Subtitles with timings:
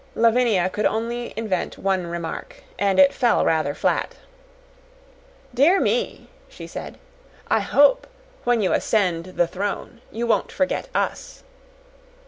[0.15, 4.15] Lavinia could only invent one remark, and it fell rather flat.
[5.53, 6.97] "Dear me," she said,
[7.51, 8.07] "I hope,
[8.43, 11.43] when you ascend the throne, you won't forget us!"